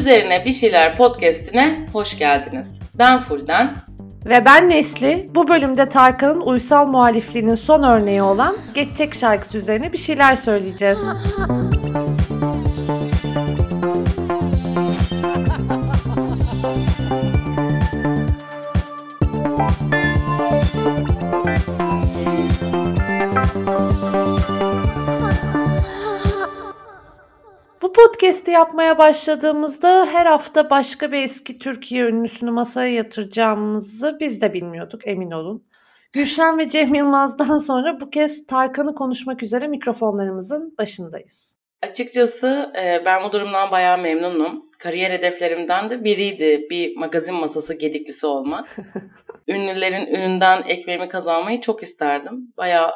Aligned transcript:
Üzerine 0.00 0.44
Bir 0.44 0.52
Şeyler 0.52 0.96
Podcast'ine 0.96 1.86
hoş 1.92 2.18
geldiniz. 2.18 2.66
Ben 2.98 3.24
Fulden. 3.24 3.74
Ve 4.26 4.44
ben 4.44 4.68
Nesli. 4.68 5.30
Bu 5.34 5.48
bölümde 5.48 5.88
Tarkan'ın 5.88 6.40
uysal 6.40 6.86
muhalifliğinin 6.86 7.54
son 7.54 7.82
örneği 7.82 8.22
olan 8.22 8.56
Geçecek 8.74 9.14
şarkısı 9.14 9.58
üzerine 9.58 9.92
bir 9.92 9.98
şeyler 9.98 10.36
söyleyeceğiz. 10.36 10.98
Podcast'i 28.50 28.52
yapmaya 28.52 28.98
başladığımızda 28.98 30.06
her 30.06 30.26
hafta 30.26 30.70
başka 30.70 31.12
bir 31.12 31.22
eski 31.22 31.58
Türkiye 31.58 32.04
ünlüsünü 32.04 32.50
masaya 32.50 32.94
yatıracağımızı 32.94 34.16
biz 34.20 34.42
de 34.42 34.52
bilmiyorduk 34.52 35.06
emin 35.06 35.30
olun. 35.30 35.64
Gülşen 36.12 36.58
ve 36.58 36.68
Cem 36.68 36.94
Yılmaz'dan 36.94 37.58
sonra 37.68 38.00
bu 38.00 38.10
kez 38.10 38.46
Tarkan'ı 38.46 38.94
konuşmak 38.94 39.42
üzere 39.42 39.68
mikrofonlarımızın 39.68 40.74
başındayız. 40.78 41.56
Açıkçası 41.82 42.72
e, 42.76 43.04
ben 43.04 43.24
bu 43.24 43.32
durumdan 43.32 43.70
bayağı 43.70 43.98
memnunum. 43.98 44.64
Kariyer 44.78 45.10
hedeflerimden 45.10 45.90
de 45.90 46.04
biriydi 46.04 46.66
bir 46.70 46.96
magazin 46.96 47.34
masası 47.34 47.74
gediklisi 47.74 48.26
olmak. 48.26 48.64
Ünlülerin 49.48 50.06
ününden 50.06 50.62
ekmeğimi 50.68 51.08
kazanmayı 51.08 51.60
çok 51.60 51.82
isterdim. 51.82 52.52
Bayağı 52.56 52.90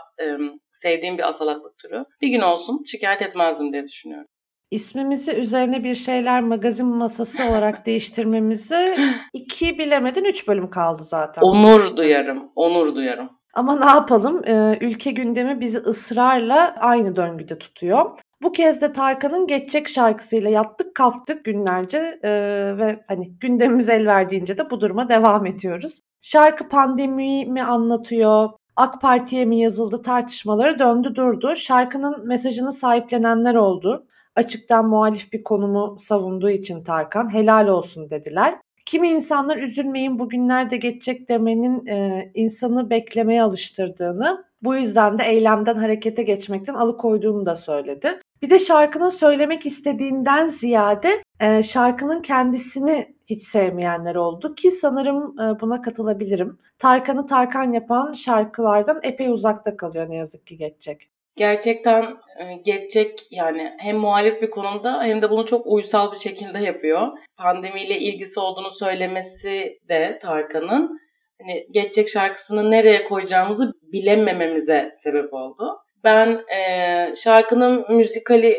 sevdiğim 0.73 1.19
bir 1.19 1.29
asalaklık 1.29 1.79
türü. 1.79 2.05
Bir 2.23 2.29
gün 2.29 2.41
olsun 2.41 2.85
şikayet 2.87 3.23
etmezdim 3.23 3.73
diye 3.73 3.85
düşünüyorum. 3.85 4.27
İsmimizi 4.75 5.33
üzerine 5.33 5.85
bir 5.85 5.95
şeyler 5.95 6.41
magazin 6.41 6.87
masası 6.87 7.45
olarak 7.45 7.87
değiştirmemizi 7.87 8.97
iki 9.33 9.79
bilemedin 9.79 10.25
üç 10.25 10.49
bölüm 10.49 10.71
kaldı 10.71 11.03
zaten. 11.03 11.43
Onur 11.43 11.81
işte. 11.81 11.97
duyarım, 11.97 12.53
onur 12.57 12.95
duyarım. 12.95 13.31
Ama 13.55 13.79
ne 13.79 13.85
yapalım? 13.85 14.45
Ee, 14.47 14.79
ülke 14.81 15.11
gündemi 15.11 15.61
bizi 15.61 15.79
ısrarla 15.79 16.75
aynı 16.81 17.17
döngüde 17.17 17.59
tutuyor. 17.59 18.11
Bu 18.43 18.53
kez 18.53 18.83
de 18.83 18.93
Tarkan'ın 18.93 19.47
Geçecek 19.47 19.89
şarkısıyla 19.89 20.51
yattık 20.51 20.95
kalktık 20.95 21.45
günlerce 21.45 21.99
e, 22.23 22.31
ve 22.79 23.05
hani 23.09 23.39
gündemimiz 23.39 23.89
el 23.89 24.07
verdiğince 24.07 24.59
de 24.59 24.71
bu 24.71 24.81
duruma 24.81 25.09
devam 25.09 25.47
ediyoruz. 25.47 26.01
Şarkı 26.21 26.69
pandemiyi 26.69 27.47
mi 27.47 27.63
anlatıyor, 27.63 28.51
AK 28.77 29.01
Parti'ye 29.01 29.45
mi 29.45 29.61
yazıldı 29.61 30.03
tartışmaları 30.03 30.79
döndü 30.79 31.15
durdu. 31.15 31.57
Şarkının 31.57 32.27
mesajını 32.27 32.73
sahiplenenler 32.73 33.55
oldu 33.55 34.07
açıktan 34.37 34.89
muhalif 34.89 35.33
bir 35.33 35.43
konumu 35.43 35.97
savunduğu 35.99 36.51
için 36.51 36.81
Tarkan 36.81 37.35
helal 37.35 37.69
olsun 37.69 38.11
dediler. 38.11 38.59
Kimi 38.87 39.09
insanlar 39.09 39.57
üzülmeyin 39.57 40.19
bugünlerde 40.19 40.77
geçecek 40.77 41.29
demenin 41.29 41.87
e, 41.87 42.31
insanı 42.35 42.91
beklemeye 42.91 43.43
alıştırdığını, 43.43 44.45
bu 44.63 44.75
yüzden 44.75 45.19
de 45.19 45.23
eylemden 45.25 45.75
harekete 45.75 46.23
geçmekten 46.23 46.75
alıkoyduğunu 46.75 47.47
da 47.47 47.57
söyledi. 47.57 48.21
Bir 48.43 48.51
de 48.51 48.59
şarkının 48.59 49.09
söylemek 49.09 49.67
istediğinden 49.67 50.49
ziyade 50.49 51.23
e, 51.41 51.63
şarkının 51.63 52.23
kendisini 52.23 53.15
hiç 53.27 53.43
sevmeyenler 53.43 54.15
oldu 54.15 54.55
ki 54.55 54.71
sanırım 54.71 55.41
e, 55.41 55.61
buna 55.61 55.81
katılabilirim. 55.81 56.59
Tarkan'ı 56.79 57.27
Tarkan 57.27 57.73
yapan 57.73 58.13
şarkılardan 58.13 59.01
epey 59.03 59.29
uzakta 59.29 59.77
kalıyor 59.77 60.11
ne 60.11 60.17
yazık 60.17 60.47
ki 60.47 60.57
geçecek 60.57 61.14
gerçekten 61.37 62.03
e, 62.39 62.55
geçecek 62.65 63.19
yani 63.31 63.73
hem 63.79 63.97
muhalif 63.97 64.43
bir 64.43 64.51
konumda 64.51 65.03
hem 65.03 65.23
de 65.23 65.31
bunu 65.31 65.47
çok 65.47 65.67
uysal 65.67 66.13
bir 66.13 66.19
şekilde 66.19 66.59
yapıyor. 66.59 67.09
Pandemiyle 67.37 67.99
ilgisi 67.99 68.41
olduğunu 68.41 68.71
söylemesi 68.71 69.79
de 69.89 70.19
Tarkan'ın 70.23 70.99
hani 71.41 71.67
geçecek 71.71 72.09
şarkısını 72.09 72.71
nereye 72.71 73.05
koyacağımızı 73.05 73.73
bilemememize 73.93 74.93
sebep 75.03 75.35
oldu. 75.35 75.79
Ben 76.05 76.41
e, 76.57 77.15
şarkının 77.17 77.97
müzikali 77.97 78.57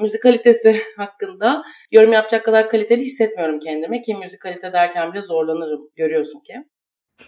müzikalitesi 0.00 0.82
hakkında 0.96 1.62
yorum 1.90 2.12
yapacak 2.12 2.44
kadar 2.44 2.68
kaliteli 2.68 3.00
hissetmiyorum 3.00 3.58
kendime 3.58 4.00
ki 4.00 4.14
müzikalite 4.14 4.72
derken 4.72 5.12
bile 5.12 5.22
zorlanırım 5.22 5.88
görüyorsun 5.96 6.40
ki. 6.40 6.54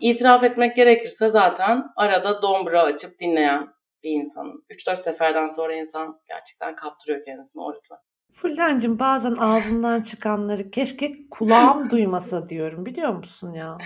İtiraf 0.01 0.45
etmek 0.45 0.77
gerekirse 0.77 1.29
zaten 1.29 1.83
arada 1.97 2.43
dombra 2.43 2.83
açıp 2.83 3.21
dinleyen 3.21 3.69
bir 4.05 4.11
insanın. 4.11 4.65
3-4 4.71 5.03
seferden 5.03 5.49
sonra 5.49 5.77
insan 5.77 6.21
gerçekten 6.29 6.77
kaptırıyor 6.77 7.25
kendisini 7.25 7.63
o 7.63 7.75
ritme. 7.75 7.97
Fullencim 8.33 8.99
bazen 8.99 9.35
ağzından 9.35 10.01
çıkanları 10.03 10.71
keşke 10.71 11.13
kulağım 11.31 11.91
duymasa 11.91 12.47
diyorum 12.47 12.87
biliyor 12.87 13.15
musun 13.15 13.53
ya? 13.53 13.79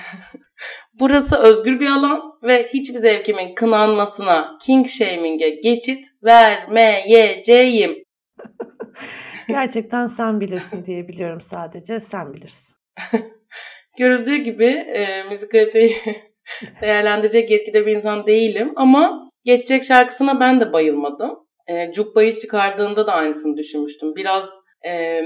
Burası 1.01 1.37
özgür 1.37 1.81
bir 1.81 1.87
alan 1.87 2.21
ve 2.43 2.67
hiçbir 2.75 2.99
zevkimin 2.99 3.55
kınanmasına, 3.55 4.59
king 4.63 4.89
shaming'e 4.89 5.51
geçit 5.51 6.05
vermeyeceğim. 6.25 8.05
Gerçekten 9.49 10.07
sen 10.07 10.41
bilirsin 10.41 10.85
diye 10.85 11.09
biliyorum 11.09 11.41
sadece 11.41 12.01
sen 12.01 12.33
bilirsin. 12.33 12.77
Görüldüğü 13.99 14.37
gibi 14.37 14.65
e, 14.65 15.23
müzikaliteyi 15.23 15.97
değerlendirecek 16.83 17.51
yetkide 17.51 17.87
bir 17.87 17.97
insan 17.97 18.27
değilim 18.27 18.73
ama 18.77 19.28
Geçecek 19.49 19.85
şarkısına 19.85 20.41
ben 20.41 20.61
de 20.61 20.73
bayılmadım. 20.73 21.39
E, 21.67 21.93
Cubba'yı 21.93 22.41
çıkardığında 22.41 23.07
da 23.07 23.13
aynısını 23.13 23.57
düşünmüştüm. 23.57 24.17
Biraz 24.17 24.45
e, 24.87 25.23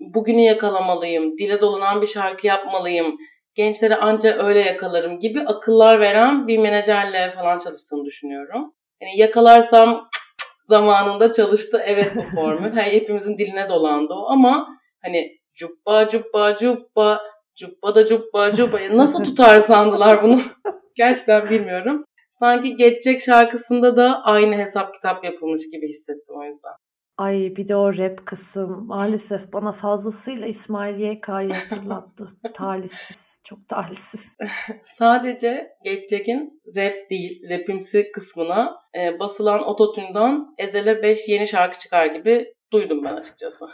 bugünü 0.00 0.40
yakalamalıyım, 0.40 1.38
dile 1.38 1.60
dolanan 1.60 2.02
bir 2.02 2.06
şarkı 2.06 2.46
yapmalıyım, 2.46 3.16
gençlere 3.54 3.96
anca 3.96 4.46
öyle 4.46 4.60
yakalarım 4.60 5.18
gibi 5.18 5.40
akıllar 5.40 6.00
veren 6.00 6.48
bir 6.48 6.58
menajerle 6.58 7.30
falan 7.30 7.58
çalıştığını 7.58 8.04
düşünüyorum. 8.04 8.74
Yani 9.00 9.18
yakalarsam 9.18 10.08
zamanında 10.64 11.32
çalıştı 11.32 11.82
evet 11.86 12.12
bu 12.16 12.22
formül. 12.22 12.70
Hani 12.78 12.92
hepimizin 12.92 13.38
diline 13.38 13.68
dolandı 13.68 14.14
o 14.14 14.26
ama 14.26 14.68
hani 15.02 15.38
cubba 15.54 16.08
cubba 16.08 16.56
cubba 16.56 17.20
cubba 17.56 17.94
da 17.94 18.06
cubba 18.06 18.50
cubba 18.50 18.96
nasıl 18.96 19.24
tutar 19.24 19.60
sandılar 19.60 20.22
bunu 20.22 20.42
gerçekten 20.96 21.44
bilmiyorum 21.44 22.04
sanki 22.38 22.76
Geçecek 22.76 23.20
şarkısında 23.20 23.96
da 23.96 24.22
aynı 24.22 24.56
hesap 24.56 24.94
kitap 24.94 25.24
yapılmış 25.24 25.62
gibi 25.72 25.88
hissettim 25.88 26.36
o 26.38 26.44
yüzden. 26.44 26.72
Ay 27.18 27.52
bir 27.56 27.68
de 27.68 27.76
o 27.76 27.98
rap 27.98 28.26
kısım 28.26 28.86
maalesef 28.86 29.52
bana 29.52 29.72
fazlasıyla 29.72 30.46
İsmail 30.46 30.98
YK'yı 30.98 31.52
hatırlattı. 31.52 32.26
talihsiz, 32.54 33.40
çok 33.44 33.68
talihsiz. 33.68 34.36
Sadece 34.98 35.68
Geçecek'in 35.84 36.62
rap 36.76 37.10
değil, 37.10 37.42
rapimsi 37.50 38.10
kısmına 38.14 38.76
e, 38.98 39.18
basılan 39.18 39.68
ototündan 39.68 40.54
Ezel'e 40.58 41.02
5 41.02 41.28
yeni 41.28 41.48
şarkı 41.48 41.80
çıkar 41.80 42.06
gibi 42.06 42.54
duydum 42.72 43.00
ben 43.04 43.16
açıkçası. 43.16 43.64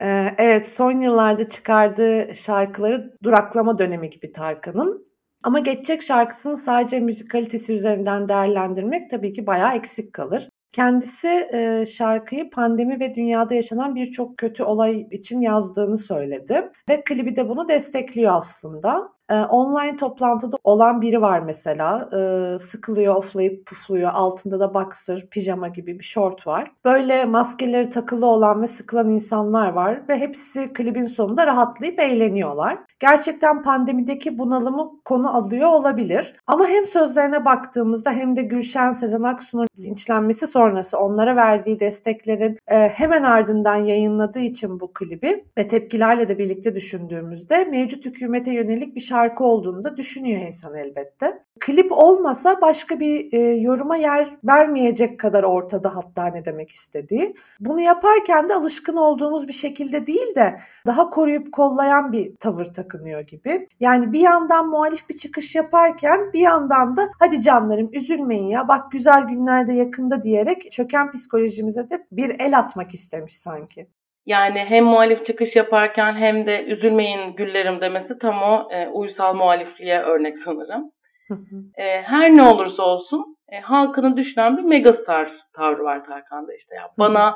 evet 0.38 0.68
son 0.68 1.00
yıllarda 1.00 1.48
çıkardığı 1.48 2.34
şarkıları 2.34 3.10
duraklama 3.22 3.78
dönemi 3.78 4.10
gibi 4.10 4.32
Tarkan'ın. 4.32 5.07
Ama 5.44 5.58
Geçecek 5.58 6.02
şarkısını 6.02 6.56
sadece 6.56 7.00
müzikalitesi 7.00 7.72
üzerinden 7.72 8.28
değerlendirmek 8.28 9.10
tabii 9.10 9.32
ki 9.32 9.46
bayağı 9.46 9.76
eksik 9.76 10.12
kalır. 10.12 10.48
Kendisi 10.74 11.48
e, 11.52 11.84
şarkıyı 11.86 12.50
pandemi 12.50 13.00
ve 13.00 13.14
dünyada 13.14 13.54
yaşanan 13.54 13.94
birçok 13.94 14.36
kötü 14.38 14.62
olay 14.62 15.00
için 15.10 15.40
yazdığını 15.40 15.96
söyledi 15.96 16.70
ve 16.88 17.02
klibi 17.04 17.36
de 17.36 17.48
bunu 17.48 17.68
destekliyor 17.68 18.32
aslında. 18.34 19.17
E, 19.30 19.34
online 19.34 19.96
toplantıda 19.96 20.56
olan 20.64 21.00
biri 21.00 21.22
var 21.22 21.40
mesela. 21.40 22.08
E, 22.12 22.58
sıkılıyor, 22.58 23.14
oflayıp 23.14 23.66
pufluyor. 23.66 24.10
Altında 24.14 24.60
da 24.60 24.74
boxer, 24.74 25.26
pijama 25.30 25.68
gibi 25.68 25.98
bir 25.98 26.04
şort 26.04 26.46
var. 26.46 26.72
Böyle 26.84 27.24
maskeleri 27.24 27.88
takılı 27.88 28.26
olan 28.26 28.62
ve 28.62 28.66
sıkılan 28.66 29.08
insanlar 29.08 29.72
var 29.72 30.02
ve 30.08 30.18
hepsi 30.18 30.72
klibin 30.72 31.06
sonunda 31.06 31.46
rahatlayıp 31.46 32.00
eğleniyorlar. 32.00 32.78
Gerçekten 32.98 33.62
pandemideki 33.62 34.38
bunalımı 34.38 34.90
konu 35.04 35.36
alıyor 35.36 35.68
olabilir. 35.68 36.34
Ama 36.46 36.66
hem 36.66 36.86
sözlerine 36.86 37.44
baktığımızda 37.44 38.10
hem 38.10 38.36
de 38.36 38.42
Gülşen 38.42 38.92
Sezen 38.92 39.22
Aksu'nun 39.22 39.68
linçlenmesi 39.78 40.46
sonrası 40.46 40.98
onlara 40.98 41.36
verdiği 41.36 41.80
desteklerin 41.80 42.58
e, 42.68 42.88
hemen 42.88 43.22
ardından 43.22 43.76
yayınladığı 43.76 44.38
için 44.38 44.80
bu 44.80 44.92
klibi 44.92 45.44
ve 45.58 45.68
tepkilerle 45.68 46.28
de 46.28 46.38
birlikte 46.38 46.74
düşündüğümüzde 46.74 47.64
mevcut 47.64 48.06
hükümete 48.06 48.52
yönelik 48.52 48.96
bir 48.96 49.00
şarkı 49.00 49.17
şarkı 49.18 49.44
olduğunu 49.44 49.84
da 49.84 49.96
düşünüyor 49.96 50.40
insan 50.40 50.74
elbette. 50.74 51.42
Klip 51.60 51.92
olmasa 51.92 52.60
başka 52.60 53.00
bir 53.00 53.32
e, 53.32 53.38
yoruma 53.38 53.96
yer 53.96 54.36
vermeyecek 54.44 55.20
kadar 55.20 55.42
ortada 55.42 55.96
hatta 55.96 56.26
ne 56.26 56.44
demek 56.44 56.70
istediği. 56.70 57.34
Bunu 57.60 57.80
yaparken 57.80 58.48
de 58.48 58.54
alışkın 58.54 58.96
olduğumuz 58.96 59.48
bir 59.48 59.52
şekilde 59.52 60.06
değil 60.06 60.34
de 60.34 60.58
daha 60.86 61.10
koruyup 61.10 61.52
kollayan 61.52 62.12
bir 62.12 62.36
tavır 62.36 62.64
takınıyor 62.64 63.20
gibi. 63.20 63.68
Yani 63.80 64.12
bir 64.12 64.20
yandan 64.20 64.68
muhalif 64.68 65.08
bir 65.08 65.16
çıkış 65.16 65.56
yaparken 65.56 66.32
bir 66.32 66.40
yandan 66.40 66.96
da 66.96 67.08
hadi 67.18 67.40
canlarım 67.40 67.90
üzülmeyin 67.92 68.48
ya 68.48 68.68
bak 68.68 68.90
güzel 68.90 69.22
günlerde 69.22 69.72
yakında 69.72 70.22
diyerek 70.22 70.72
çöken 70.72 71.10
psikolojimize 71.10 71.90
de 71.90 72.06
bir 72.12 72.36
el 72.40 72.58
atmak 72.58 72.94
istemiş 72.94 73.36
sanki. 73.36 73.88
Yani 74.28 74.58
hem 74.58 74.84
muhalif 74.84 75.24
çıkış 75.24 75.56
yaparken 75.56 76.14
hem 76.14 76.46
de 76.46 76.64
üzülmeyin 76.64 77.36
güllerim 77.36 77.80
demesi 77.80 78.18
tam 78.18 78.42
o 78.42 78.68
e, 78.72 78.88
uysal 78.88 79.34
muhalifliğe 79.34 80.00
örnek 80.00 80.38
sanırım. 80.38 80.90
e, 81.78 82.02
her 82.02 82.36
ne 82.36 82.42
olursa 82.42 82.82
olsun 82.82 83.36
e, 83.52 83.60
halkını 83.60 84.16
düşünen 84.16 84.56
bir 84.56 84.62
megastar 84.62 85.32
tavrı 85.56 85.84
var 85.84 86.04
Tarkan'da 86.04 86.54
işte. 86.54 86.74
Ya, 86.74 86.90
bana 86.98 87.34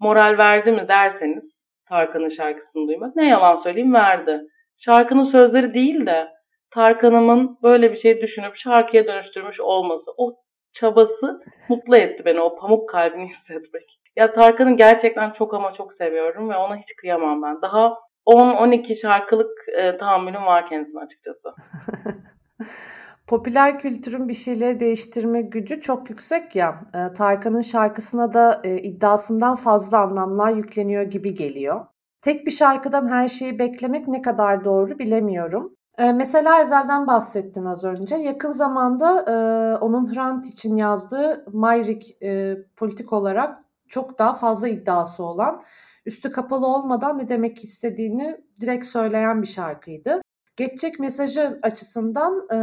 moral 0.00 0.38
verdi 0.38 0.72
mi 0.72 0.88
derseniz 0.88 1.68
Tarkan'ın 1.88 2.28
şarkısını 2.28 2.88
duymak 2.88 3.16
ne 3.16 3.28
yalan 3.28 3.54
söyleyeyim 3.54 3.94
verdi. 3.94 4.40
Şarkının 4.76 5.22
sözleri 5.22 5.74
değil 5.74 6.06
de 6.06 6.28
Tarkan'ımın 6.70 7.58
böyle 7.62 7.90
bir 7.90 7.96
şey 7.96 8.20
düşünüp 8.20 8.56
şarkıya 8.56 9.06
dönüştürmüş 9.06 9.60
olması, 9.60 10.10
o 10.16 10.36
çabası 10.72 11.40
mutlu 11.68 11.96
etti 11.96 12.24
beni. 12.24 12.40
O 12.40 12.56
pamuk 12.56 12.88
kalbini 12.88 13.24
hissetmek. 13.28 13.95
Ya 14.16 14.32
Tarkan'ı 14.32 14.76
gerçekten 14.76 15.30
çok 15.30 15.54
ama 15.54 15.72
çok 15.72 15.92
seviyorum 15.92 16.50
ve 16.50 16.56
ona 16.56 16.76
hiç 16.76 16.96
kıyamam 17.00 17.42
ben. 17.42 17.62
Daha 17.62 17.94
10-12 18.26 19.00
şarkılık 19.02 19.50
e, 19.78 19.96
tahammülüm 19.96 20.42
var 20.46 20.68
kendisine 20.68 21.00
açıkçası. 21.00 21.54
Popüler 23.26 23.78
kültürün 23.78 24.28
bir 24.28 24.34
şeyleri 24.34 24.80
değiştirme 24.80 25.40
gücü 25.42 25.80
çok 25.80 26.10
yüksek 26.10 26.56
ya. 26.56 26.80
E, 26.94 27.12
Tarkan'ın 27.12 27.60
şarkısına 27.60 28.34
da 28.34 28.60
e, 28.64 28.78
iddiasından 28.78 29.54
fazla 29.54 29.98
anlamlar 29.98 30.52
yükleniyor 30.52 31.02
gibi 31.02 31.34
geliyor. 31.34 31.86
Tek 32.22 32.46
bir 32.46 32.50
şarkıdan 32.50 33.06
her 33.06 33.28
şeyi 33.28 33.58
beklemek 33.58 34.08
ne 34.08 34.22
kadar 34.22 34.64
doğru 34.64 34.98
bilemiyorum. 34.98 35.74
E, 35.98 36.12
mesela 36.12 36.60
Ezel'den 36.60 37.06
bahsettin 37.06 37.64
az 37.64 37.84
önce. 37.84 38.16
Yakın 38.16 38.52
zamanda 38.52 39.24
e, 39.28 39.34
onun 39.76 40.14
Hrant 40.14 40.46
için 40.46 40.76
yazdığı 40.76 41.44
Mayrik 41.52 42.22
e, 42.22 42.56
politik 42.76 43.12
olarak 43.12 43.65
çok 43.96 44.18
daha 44.18 44.34
fazla 44.34 44.68
iddiası 44.68 45.24
olan, 45.24 45.58
üstü 46.06 46.30
kapalı 46.30 46.66
olmadan 46.66 47.18
ne 47.18 47.28
demek 47.28 47.64
istediğini 47.64 48.36
direkt 48.60 48.84
söyleyen 48.84 49.42
bir 49.42 49.46
şarkıydı. 49.46 50.20
Geçecek 50.56 51.00
mesajı 51.00 51.48
açısından 51.62 52.46
e, 52.54 52.58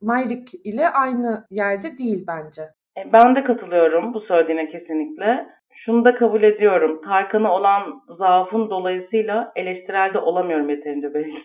Mayrik 0.00 0.54
ile 0.64 0.88
aynı 0.88 1.46
yerde 1.50 1.96
değil 1.96 2.24
bence. 2.28 2.62
E, 2.98 3.12
ben 3.12 3.36
de 3.36 3.44
katılıyorum 3.44 4.14
bu 4.14 4.20
söylediğine 4.20 4.68
kesinlikle. 4.68 5.46
Şunu 5.76 6.04
da 6.04 6.14
kabul 6.14 6.42
ediyorum. 6.42 7.00
Tarkan'a 7.00 7.52
olan 7.52 8.02
zaafım 8.06 8.70
dolayısıyla 8.70 9.52
eleştirelde 9.56 10.18
olamıyorum 10.18 10.68
yeterince 10.68 11.14
belki. 11.14 11.36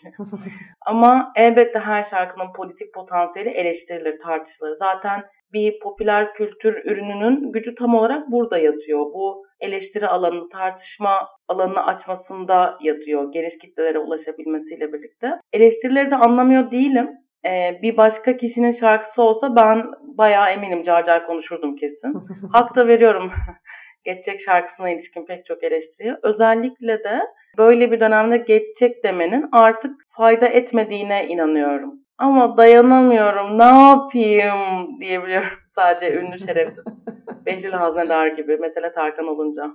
Ama 0.86 1.31
elbette 1.36 1.80
her 1.80 2.03
şarkının 2.03 2.53
politik 2.53 2.94
potansiyeli 2.94 3.50
eleştirilir, 3.50 4.19
tartışılır. 4.19 4.74
Zaten 4.74 5.24
bir 5.54 5.80
popüler 5.80 6.34
kültür 6.34 6.86
ürününün 6.86 7.51
gücü 7.51 7.75
tam 7.75 7.96
olarak 7.96 8.31
burada 8.31 8.57
yatıyor. 8.57 9.00
Bu 9.00 9.46
eleştiri 9.60 10.07
alanını, 10.07 10.50
tartışma 10.50 11.30
alanını 11.48 11.86
açmasında 11.86 12.78
yatıyor. 12.81 13.31
Geniş 13.34 13.57
kitlelere 13.57 14.00
ulaşabilmesiyle 14.00 14.94
birlikte. 14.94 15.31
Eleştirileri 15.54 16.12
de 16.12 16.16
anlamıyor 16.16 16.72
değilim. 16.72 17.10
Ee, 17.46 17.80
bir 17.81 17.98
başka 17.98 18.38
kişinin 18.38 18.72
şarkısı 18.72 19.24
olsa 19.24 19.56
ben 19.56 19.86
bayağı 20.01 20.50
eminim 20.50 20.81
car 20.81 21.04
car 21.04 21.25
konuşurdum 21.25 21.75
kesin. 21.75 22.13
Hak 22.51 22.75
da 22.75 22.88
veriyorum 22.88 23.31
geçecek 24.04 24.40
şarkısına 24.40 24.90
ilişkin 24.90 25.25
pek 25.25 25.46
çok 25.46 25.63
eleştiriye. 25.63 26.18
Özellikle 26.24 27.04
de 27.04 27.19
böyle 27.57 27.92
bir 27.92 28.00
dönemde 28.00 28.38
geçecek 28.38 29.04
demenin 29.04 29.46
artık 29.51 29.92
fayda 30.18 30.48
etmediğine 30.48 31.28
inanıyorum. 31.28 32.08
Ama 32.19 32.57
dayanamıyorum 32.57 33.57
ne 33.57 33.63
yapayım 33.63 35.00
diyebiliyorum 35.00 35.50
sadece 35.66 36.19
ünlü 36.19 36.38
şerefsiz. 36.38 37.06
Behlül 37.45 37.71
Haznedar 37.71 38.27
gibi 38.27 38.57
mesela 38.57 38.92
Tarkan 38.92 39.27
olunca. 39.27 39.71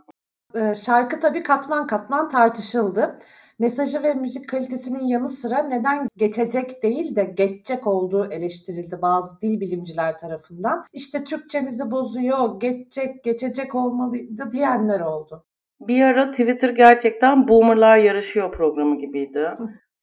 Ee, 0.55 0.75
şarkı 0.75 1.21
tabii 1.21 1.43
katman 1.43 1.87
katman 1.87 2.29
tartışıldı. 2.29 3.19
Mesajı 3.59 4.03
ve 4.03 4.15
müzik 4.15 4.49
kalitesinin 4.49 5.05
yanı 5.07 5.29
sıra 5.29 5.63
neden 5.63 6.07
geçecek 6.17 6.83
değil 6.83 7.17
de 7.17 7.25
geçecek 7.25 7.87
olduğu 7.87 8.31
eleştirildi 8.31 9.03
bazı 9.03 9.41
dil 9.41 9.61
bilimciler 9.61 10.17
tarafından. 10.17 10.83
İşte 10.93 11.25
Türkçemizi 11.25 11.91
bozuyor, 11.91 12.61
geçecek, 12.61 13.25
geçecek 13.25 13.75
olmalıydı 13.75 14.53
diyenler 14.53 15.01
oldu. 15.01 15.45
Bir 15.81 16.03
ara 16.03 16.31
Twitter 16.31 16.69
gerçekten 16.69 17.49
boomerlar 17.49 17.97
yarışıyor 17.97 18.53
programı 18.53 18.99
gibiydi. 18.99 19.55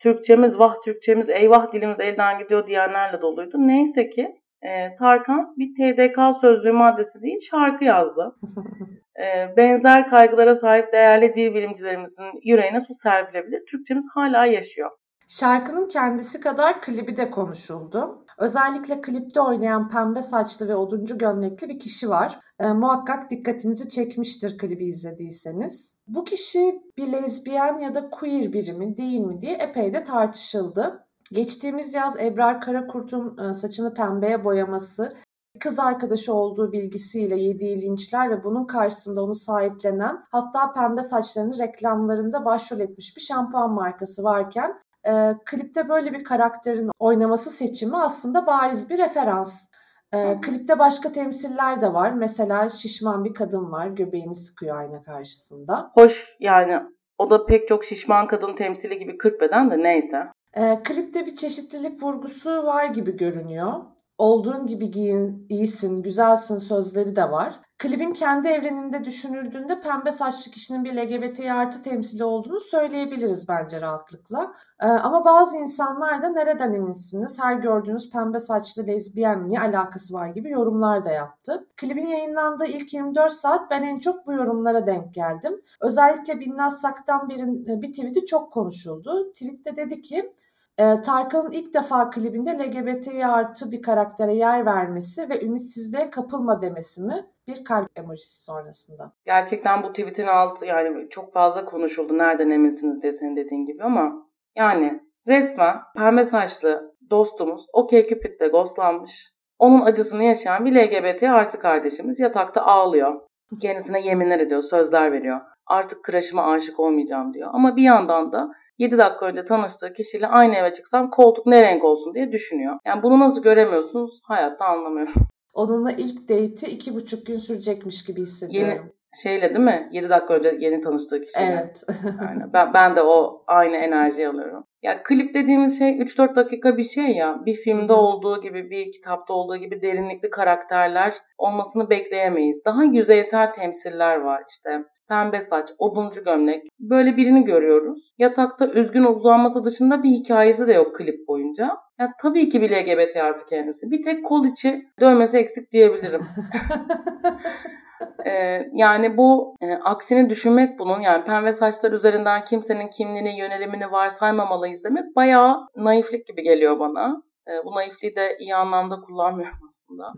Türkçemiz 0.03 0.59
vah 0.59 0.75
Türkçemiz 0.85 1.29
eyvah 1.29 1.71
dilimiz 1.71 1.99
elden 1.99 2.39
gidiyor 2.39 2.67
diyenlerle 2.67 3.21
doluydu. 3.21 3.57
Neyse 3.57 4.09
ki 4.09 4.35
e, 4.61 4.95
Tarkan 4.95 5.53
bir 5.57 5.73
TDK 5.73 6.39
sözlüğü 6.41 6.71
maddesi 6.71 7.21
değil 7.21 7.39
şarkı 7.51 7.83
yazdı. 7.83 8.35
e, 9.23 9.57
benzer 9.57 10.09
kaygılara 10.09 10.55
sahip 10.55 10.93
değerli 10.93 11.33
dil 11.35 11.53
bilimcilerimizin 11.55 12.25
yüreğine 12.43 12.79
su 12.79 12.93
serpilebilir. 12.93 13.61
Türkçemiz 13.71 14.07
hala 14.13 14.45
yaşıyor. 14.45 14.91
Şarkının 15.27 15.87
kendisi 15.87 16.39
kadar 16.39 16.81
klibi 16.81 17.17
de 17.17 17.29
konuşuldu. 17.29 18.25
Özellikle 18.41 19.01
klipte 19.01 19.41
oynayan 19.41 19.89
pembe 19.89 20.21
saçlı 20.21 20.67
ve 20.67 20.75
oduncu 20.75 21.17
gömlekli 21.17 21.69
bir 21.69 21.79
kişi 21.79 22.09
var. 22.09 22.39
E, 22.59 22.73
muhakkak 22.73 23.31
dikkatinizi 23.31 23.89
çekmiştir 23.89 24.57
klibi 24.57 24.85
izlediyseniz. 24.85 25.97
Bu 26.07 26.23
kişi 26.23 26.81
bir 26.97 27.11
lezbiyen 27.11 27.77
ya 27.77 27.95
da 27.95 28.09
queer 28.09 28.53
biri 28.53 28.73
mi 28.73 28.97
değil 28.97 29.19
mi 29.19 29.41
diye 29.41 29.53
epey 29.53 29.93
de 29.93 30.03
tartışıldı. 30.03 31.07
Geçtiğimiz 31.31 31.93
yaz 31.93 32.19
Ebrar 32.19 32.61
Karakurt'un 32.61 33.37
e, 33.37 33.53
saçını 33.53 33.93
pembeye 33.93 34.43
boyaması, 34.43 35.13
kız 35.59 35.79
arkadaşı 35.79 36.33
olduğu 36.33 36.71
bilgisiyle 36.71 37.35
yediği 37.35 37.81
linçler 37.81 38.29
ve 38.29 38.43
bunun 38.43 38.65
karşısında 38.65 39.23
onu 39.23 39.35
sahiplenen 39.35 40.21
hatta 40.31 40.71
pembe 40.71 41.01
saçlarını 41.01 41.59
reklamlarında 41.59 42.45
başrol 42.45 42.79
etmiş 42.79 43.17
bir 43.17 43.21
şampuan 43.21 43.73
markası 43.73 44.23
varken 44.23 44.79
e, 45.07 45.11
klipte 45.45 45.89
böyle 45.89 46.13
bir 46.13 46.23
karakterin 46.23 46.89
oynaması 46.99 47.49
seçimi 47.49 47.97
aslında 47.97 48.47
bariz 48.47 48.89
bir 48.89 48.97
referans. 48.97 49.67
E, 50.13 50.41
klipte 50.41 50.79
başka 50.79 51.11
temsiller 51.11 51.81
de 51.81 51.93
var. 51.93 52.13
Mesela 52.13 52.69
şişman 52.69 53.25
bir 53.25 53.33
kadın 53.33 53.71
var. 53.71 53.87
Göbeğini 53.87 54.35
sıkıyor 54.35 54.77
ayna 54.77 55.01
karşısında. 55.01 55.91
Hoş 55.93 56.35
yani 56.39 56.79
o 57.17 57.29
da 57.29 57.45
pek 57.45 57.67
çok 57.67 57.83
şişman 57.83 58.27
kadın 58.27 58.53
temsili 58.53 58.99
gibi 58.99 59.17
40 59.17 59.41
beden 59.41 59.71
de 59.71 59.83
neyse. 59.83 60.17
E, 60.53 60.83
klipte 60.83 61.25
bir 61.25 61.35
çeşitlilik 61.35 62.03
vurgusu 62.03 62.65
var 62.65 62.85
gibi 62.85 63.17
görünüyor. 63.17 63.73
Olduğun 64.21 64.65
gibi 64.65 64.91
giyin, 64.91 65.45
iyisin, 65.49 66.01
güzelsin 66.01 66.57
sözleri 66.57 67.15
de 67.15 67.31
var. 67.31 67.59
Klibin 67.77 68.13
kendi 68.13 68.47
evreninde 68.47 69.05
düşünüldüğünde 69.05 69.79
pembe 69.79 70.11
saçlı 70.11 70.51
kişinin 70.51 70.83
bir 70.83 70.95
LGBT 70.95 71.39
artı 71.39 71.83
temsili 71.83 72.23
olduğunu 72.23 72.59
söyleyebiliriz 72.59 73.47
bence 73.47 73.81
rahatlıkla. 73.81 74.53
Ee, 74.81 74.85
ama 74.87 75.25
bazı 75.25 75.57
insanlar 75.57 76.21
da 76.21 76.29
nereden 76.29 76.73
eminsiniz, 76.73 77.39
her 77.43 77.53
gördüğünüz 77.53 78.09
pembe 78.09 78.39
saçlı 78.39 78.87
lezbiyen 78.87 79.49
ne 79.49 79.61
alakası 79.61 80.13
var 80.13 80.27
gibi 80.27 80.49
yorumlar 80.49 81.05
da 81.05 81.11
yaptı. 81.11 81.67
Klibin 81.77 82.07
yayınlandığı 82.07 82.65
ilk 82.65 82.93
24 82.93 83.31
saat 83.31 83.71
ben 83.71 83.83
en 83.83 83.99
çok 83.99 84.27
bu 84.27 84.33
yorumlara 84.33 84.87
denk 84.87 85.13
geldim. 85.13 85.61
Özellikle 85.81 86.39
Binnaz 86.39 86.81
Sak'tan 86.81 87.29
bir, 87.29 87.37
bir 87.81 87.93
tweet'i 87.93 88.25
çok 88.25 88.51
konuşuldu. 88.51 89.31
Tweette 89.31 89.77
dedi 89.77 90.01
ki 90.01 90.33
e, 90.77 91.01
Tarkan'ın 91.01 91.51
ilk 91.51 91.73
defa 91.73 92.09
klibinde 92.09 92.49
LGBT'ye 92.49 93.27
artı 93.27 93.71
bir 93.71 93.81
karaktere 93.81 94.33
yer 94.33 94.65
vermesi 94.65 95.29
ve 95.29 95.45
ümitsizliğe 95.45 96.09
kapılma 96.09 96.61
demesi 96.61 97.03
mi? 97.03 97.15
Bir 97.47 97.63
kalp 97.63 97.99
emojisi 97.99 98.43
sonrasında. 98.43 99.11
Gerçekten 99.25 99.83
bu 99.83 99.87
tweetin 99.87 100.27
altı 100.27 100.65
yani 100.65 101.09
çok 101.09 101.33
fazla 101.33 101.65
konuşuldu. 101.65 102.17
Nereden 102.17 102.49
eminsiniz 102.49 103.01
diye 103.01 103.11
senin 103.11 103.35
dediğin 103.35 103.65
gibi 103.65 103.83
ama 103.83 104.27
yani 104.55 104.99
resmen 105.27 105.75
pembe 105.95 106.25
saçlı 106.25 106.95
dostumuz 107.09 107.65
OK 107.73 108.07
Cupid'de 108.07 108.47
ghostlanmış. 108.47 109.31
Onun 109.59 109.81
acısını 109.81 110.23
yaşayan 110.23 110.65
bir 110.65 110.75
LGBT 110.75 111.23
artı 111.23 111.59
kardeşimiz 111.59 112.19
yatakta 112.19 112.61
ağlıyor. 112.61 113.21
Kendisine 113.61 114.01
yeminler 114.01 114.39
ediyor, 114.39 114.61
sözler 114.61 115.11
veriyor. 115.11 115.41
Artık 115.65 116.05
crush'ıma 116.05 116.51
aşık 116.51 116.79
olmayacağım 116.79 117.33
diyor. 117.33 117.49
Ama 117.53 117.75
bir 117.75 117.83
yandan 117.83 118.31
da 118.31 118.51
7 118.81 118.97
dakika 118.97 119.25
önce 119.25 119.43
tanıştığı 119.43 119.93
kişiyle 119.93 120.27
aynı 120.27 120.55
eve 120.55 120.71
çıksam 120.71 121.09
koltuk 121.09 121.45
ne 121.45 121.61
renk 121.61 121.83
olsun 121.83 122.13
diye 122.13 122.31
düşünüyor. 122.31 122.79
Yani 122.85 123.03
bunu 123.03 123.19
nasıl 123.19 123.43
göremiyorsunuz 123.43 124.19
hayatta 124.23 124.65
anlamıyorum. 124.65 125.13
Onunla 125.53 125.91
ilk 125.91 126.21
date'i 126.21 126.69
iki 126.69 126.95
buçuk 126.95 127.25
gün 127.25 127.37
sürecekmiş 127.37 128.05
gibi 128.05 128.21
hissediyorum. 128.21 128.69
Yeni, 128.69 128.91
şeyle 129.23 129.49
değil 129.49 129.65
mi? 129.65 129.89
7 129.91 130.09
dakika 130.09 130.33
önce 130.33 130.57
yeni 130.59 130.81
tanıştığı 130.81 131.21
kişiyle. 131.21 131.45
Evet. 131.45 131.83
Aynen. 132.29 132.53
Ben, 132.53 132.73
ben 132.73 132.95
de 132.95 133.01
o 133.01 133.43
aynı 133.47 133.75
enerjiyi 133.75 134.27
alıyorum. 134.27 134.63
Ya 134.83 135.03
klip 135.03 135.33
dediğimiz 135.33 135.79
şey 135.79 135.89
3-4 135.89 136.35
dakika 136.35 136.77
bir 136.77 136.83
şey 136.83 137.15
ya. 137.15 137.41
Bir 137.45 137.53
filmde 137.53 137.93
olduğu 137.93 138.41
gibi, 138.41 138.69
bir 138.69 138.91
kitapta 138.91 139.33
olduğu 139.33 139.57
gibi 139.57 139.81
derinlikli 139.81 140.29
karakterler 140.29 141.13
olmasını 141.37 141.89
bekleyemeyiz. 141.89 142.65
Daha 142.65 142.83
yüzeysel 142.83 143.51
temsiller 143.51 144.17
var 144.17 144.43
işte 144.49 144.83
pembe 145.09 145.39
saç, 145.39 145.69
oduncu 145.77 146.23
gömlek. 146.23 146.63
Böyle 146.79 147.17
birini 147.17 147.43
görüyoruz. 147.43 148.11
Yatakta 148.17 148.67
üzgün 148.67 149.03
uzanması 149.03 149.65
dışında 149.65 150.03
bir 150.03 150.09
hikayesi 150.09 150.67
de 150.67 150.73
yok 150.73 150.95
klip 150.95 151.27
boyunca. 151.27 151.69
Ya 151.99 152.11
tabii 152.21 152.49
ki 152.49 152.61
bir 152.61 152.69
LGBT 152.69 153.17
artı 153.17 153.45
kendisi. 153.45 153.91
Bir 153.91 154.03
tek 154.03 154.25
kol 154.25 154.45
içi 154.45 154.85
dövmesi 154.99 155.37
eksik 155.37 155.71
diyebilirim. 155.71 156.21
Ee, 158.25 158.69
yani 158.73 159.17
bu 159.17 159.55
e, 159.61 159.73
aksini 159.73 160.29
düşünmek 160.29 160.79
bunun 160.79 161.01
yani 161.01 161.23
pembe 161.23 161.53
saçlar 161.53 161.91
üzerinden 161.91 162.43
kimsenin 162.43 162.87
kimliğini, 162.87 163.39
yönelimini 163.39 163.91
varsaymamalıyız 163.91 164.83
demek 164.83 165.15
bayağı 165.15 165.57
naiflik 165.75 166.27
gibi 166.27 166.43
geliyor 166.43 166.79
bana. 166.79 167.23
E, 167.47 167.65
bu 167.65 167.75
naifliği 167.75 168.15
de 168.15 168.37
iyi 168.39 168.55
anlamda 168.55 169.01
kullanmıyorum 169.01 169.59
aslında. 169.67 170.13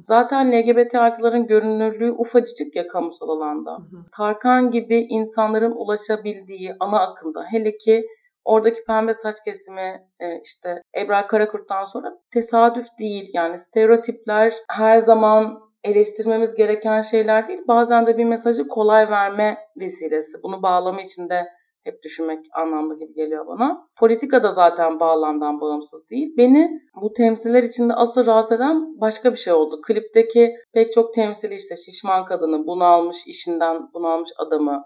Zaten 0.00 0.52
LGBT 0.52 0.94
artıların 0.94 1.46
görünürlüğü 1.46 2.12
ufacık 2.12 2.76
ya 2.76 2.86
kamusal 2.86 3.28
alanda. 3.28 3.78
Tarkan 4.16 4.70
gibi 4.70 5.06
insanların 5.10 5.72
ulaşabildiği 5.72 6.74
ana 6.80 7.00
akımda 7.00 7.44
hele 7.50 7.76
ki 7.76 8.06
oradaki 8.44 8.84
pembe 8.84 9.12
saç 9.12 9.34
kesimi 9.44 10.06
e, 10.20 10.40
işte 10.44 10.82
Ebrar 10.98 11.28
Karakurt'tan 11.28 11.84
sonra 11.84 12.18
tesadüf 12.32 12.86
değil. 12.98 13.30
Yani 13.34 13.58
stereotipler 13.58 14.54
her 14.70 14.98
zaman 14.98 15.65
eleştirmemiz 15.86 16.54
gereken 16.54 17.00
şeyler 17.00 17.48
değil. 17.48 17.60
Bazen 17.68 18.06
de 18.06 18.18
bir 18.18 18.24
mesajı 18.24 18.68
kolay 18.68 19.10
verme 19.10 19.58
vesilesi. 19.80 20.42
Bunu 20.42 20.62
bağlama 20.62 21.02
içinde 21.02 21.46
hep 21.86 22.02
düşünmek 22.02 22.44
anlamlı 22.52 22.98
gibi 22.98 23.14
geliyor 23.14 23.46
bana. 23.46 23.88
Politika 23.98 24.42
da 24.42 24.52
zaten 24.52 25.00
bağlamdan 25.00 25.60
bağımsız 25.60 26.10
değil. 26.10 26.34
Beni 26.36 26.70
bu 27.02 27.12
temsiller 27.12 27.62
içinde 27.62 27.94
asıl 27.94 28.26
rahatsız 28.26 28.52
eden 28.52 29.00
başka 29.00 29.32
bir 29.32 29.36
şey 29.36 29.52
oldu. 29.52 29.80
Klipteki 29.86 30.54
pek 30.74 30.92
çok 30.92 31.14
temsili 31.14 31.54
işte 31.54 31.76
şişman 31.76 32.24
kadını, 32.24 32.66
bunalmış 32.66 33.16
işinden 33.26 33.76
bunalmış 33.94 34.30
adamı, 34.38 34.82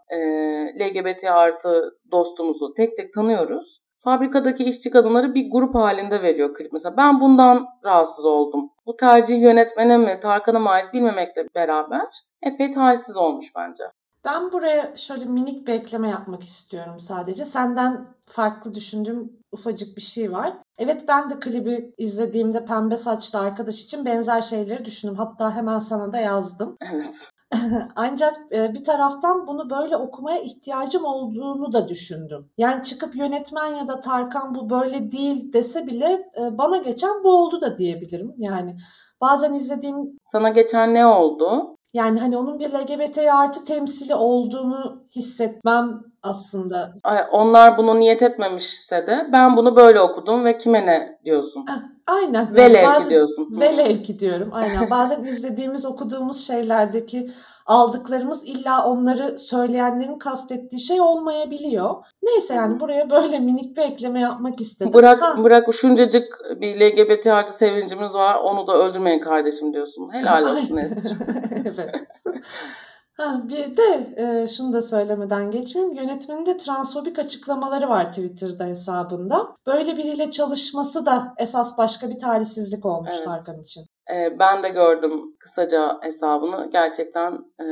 LGBT 0.80 1.25
artı 1.25 1.90
dostumuzu 2.12 2.73
tek 2.76 2.97
tek 2.97 3.12
tanıyoruz. 3.12 3.80
Fabrikadaki 4.04 4.64
işçi 4.64 4.90
kadınları 4.90 5.35
bir 5.35 5.50
grup 5.50 5.75
halinde 5.75 6.23
veriyor 6.23 6.54
klip 6.54 6.73
mesela. 6.73 6.97
Ben 6.97 7.21
bundan 7.21 7.66
rahatsız 7.85 8.25
oldum. 8.25 8.69
Bu 8.87 8.97
tercih 8.97 9.42
yönetmene 9.42 9.99
mi, 9.99 10.19
Tarkan'a 10.23 10.59
mı 10.59 10.69
ait 10.69 10.92
bilmemekle 10.92 11.49
beraber 11.54 12.07
epey 12.42 12.71
talihsiz 12.71 13.16
olmuş 13.16 13.47
bence. 13.57 13.85
Ben 14.25 14.52
buraya 14.52 14.97
şöyle 14.97 15.25
minik 15.25 15.66
bir 15.66 15.73
ekleme 15.73 16.09
yapmak 16.09 16.42
istiyorum 16.42 16.99
sadece. 16.99 17.45
Senden 17.45 18.07
farklı 18.26 18.75
düşündüğüm 18.75 19.33
ufacık 19.52 19.97
bir 19.97 20.02
şey 20.02 20.33
var. 20.33 20.52
Evet 20.78 21.04
ben 21.09 21.30
de 21.30 21.40
klibi 21.40 21.95
izlediğimde 21.99 22.64
pembe 22.64 22.97
saçlı 22.97 23.38
arkadaş 23.38 23.83
için 23.85 24.04
benzer 24.07 24.40
şeyleri 24.40 24.85
düşündüm. 24.85 25.16
Hatta 25.16 25.57
hemen 25.57 25.78
sana 25.78 26.12
da 26.12 26.19
yazdım. 26.19 26.76
Evet. 26.92 27.30
Ancak 27.97 28.35
e, 28.52 28.75
bir 28.75 28.85
taraftan 28.85 29.47
bunu 29.47 29.71
böyle 29.71 29.97
okumaya 29.97 30.38
ihtiyacım 30.38 31.04
olduğunu 31.04 31.73
da 31.73 31.88
düşündüm. 31.88 32.50
Yani 32.59 32.83
çıkıp 32.83 33.16
yönetmen 33.16 33.66
ya 33.66 33.88
da 33.88 34.00
Tarkan 34.00 34.54
bu 34.54 34.71
böyle 34.71 35.12
değil 35.12 35.52
dese 35.52 35.87
bile 35.87 36.30
e, 36.40 36.59
bana 36.59 36.76
geçen 36.76 37.25
bu 37.25 37.28
oldu 37.30 37.61
da 37.61 37.78
diyebilirim. 37.78 38.35
Yani 38.38 38.76
bazen 39.21 39.52
izlediğim... 39.52 39.97
Sana 40.23 40.49
geçen 40.49 40.95
ne 40.95 41.07
oldu? 41.07 41.76
Yani 41.95 42.21
hani 42.21 42.37
onun 42.37 42.59
bir 42.59 42.73
LGBT 42.73 43.19
artı 43.19 43.64
temsili 43.64 44.14
olduğunu 44.14 45.04
hissetmem 45.16 46.00
aslında. 46.23 46.95
Onlar 47.33 47.78
bunu 47.78 48.00
niyet 48.00 48.23
etmemişse 48.23 49.07
de 49.07 49.28
ben 49.33 49.57
bunu 49.57 49.76
böyle 49.76 50.00
okudum 50.00 50.45
ve 50.45 50.57
kime 50.57 50.87
ne 50.87 51.19
diyorsun? 51.25 51.64
Aynen. 52.07 52.54
Velev 52.54 52.87
bazen, 52.87 53.02
ki 53.02 53.11
diyorsun. 53.11 53.61
Velev 53.61 54.02
ki 54.02 54.19
diyorum. 54.19 54.49
Aynen. 54.52 54.90
Bazen 54.90 55.25
izlediğimiz, 55.25 55.87
okuduğumuz 55.87 56.47
şeylerdeki 56.47 57.30
aldıklarımız 57.66 58.45
illa 58.45 58.87
onları 58.87 59.38
söyleyenlerin 59.38 60.19
kastettiği 60.19 60.80
şey 60.80 61.00
olmayabiliyor. 61.00 61.95
Neyse 62.23 62.54
yani 62.54 62.80
buraya 62.80 63.11
böyle 63.11 63.38
minik 63.38 63.76
bir 63.76 63.83
ekleme 63.83 64.21
yapmak 64.21 64.61
istedim. 64.61 64.92
Bırak 64.92 65.23
ha. 65.23 65.45
bırak 65.45 65.66
şuncacık 65.73 66.40
bir 66.61 66.80
LGBT 66.80 67.26
artı 67.26 67.52
sevincimiz 67.52 68.14
var 68.14 68.37
onu 68.42 68.66
da 68.66 68.73
öldürmeyin 68.73 69.21
kardeşim 69.21 69.73
diyorsun. 69.73 70.12
Helal 70.12 70.45
olsun 70.57 70.76
evet. 71.64 71.95
Ha, 73.21 73.41
bir 73.49 73.77
de 73.77 74.15
e, 74.17 74.47
şunu 74.47 74.73
da 74.73 74.83
söylemeden 74.83 75.50
geçmeyeyim. 75.50 75.97
Yönetmenin 75.97 76.47
de 76.47 76.57
transfobik 76.57 77.19
açıklamaları 77.19 77.89
var 77.89 78.12
Twitter'da 78.12 78.65
hesabında. 78.65 79.55
Böyle 79.67 79.97
biriyle 79.97 80.31
çalışması 80.31 81.07
da 81.07 81.35
esas 81.39 81.79
başka 81.79 82.11
bir 82.11 82.19
talihsizlik 82.19 82.87
olmuş 82.87 83.12
evet. 83.17 83.25
Tarkan 83.25 83.61
için. 83.61 83.83
E, 84.15 84.39
ben 84.39 84.62
de 84.62 84.69
gördüm 84.69 85.37
kısaca 85.39 85.99
hesabını. 86.03 86.71
Gerçekten 86.73 87.33
e, 87.33 87.65